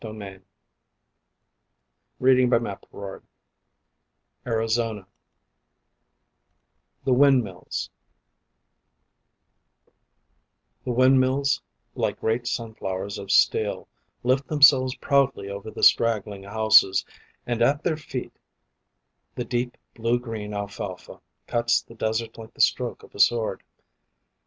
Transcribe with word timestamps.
JOHN 0.01 0.17
GOULD 2.19 2.49
FLETCHER 2.49 3.21
ARIZONA 4.47 5.05
THE 7.03 7.13
WINDMILLS 7.13 7.91
The 10.83 10.91
windmills, 10.91 11.61
like 11.93 12.19
great 12.19 12.47
sunflowers 12.47 13.19
of 13.19 13.29
steel, 13.29 13.87
Lift 14.23 14.47
themselves 14.47 14.95
proudly 14.95 15.51
over 15.51 15.69
the 15.69 15.83
straggling 15.83 16.45
houses; 16.45 17.05
And 17.45 17.61
at 17.61 17.83
their 17.83 17.97
feet 17.97 18.33
the 19.35 19.45
deep 19.45 19.77
blue 19.93 20.17
green 20.19 20.51
alfalfa 20.51 21.21
Cuts 21.45 21.79
the 21.83 21.93
desert 21.93 22.39
like 22.39 22.55
the 22.55 22.59
stroke 22.61 23.03
of 23.03 23.13
a 23.13 23.19
sword. 23.19 23.61